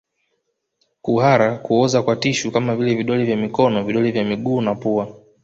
Kuhara 1.01 1.57
kuoza 1.57 2.01
kwa 2.03 2.15
tishu 2.15 2.51
kama 2.51 2.75
vile 2.75 2.95
vidole 2.95 3.23
vya 3.23 3.37
mikono 3.37 3.83
vidole 3.83 4.11
vya 4.11 4.23
miguu 4.23 4.61
na 4.61 4.75
pua 4.75 5.13